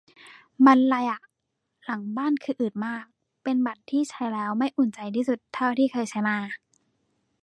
[0.65, 1.19] บรรลัยอะ
[1.85, 3.03] หลังบ้านคืออืดมาก
[3.43, 6.37] เป็นบัตรที่ใช้แล้วไม่อุ่นใจที่สุดเท่าที่เคยใช้มา